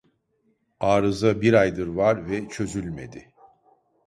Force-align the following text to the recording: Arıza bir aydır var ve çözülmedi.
Arıza 0.79 1.41
bir 1.41 1.53
aydır 1.53 1.87
var 1.87 2.29
ve 2.29 2.47
çözülmedi. 2.49 3.33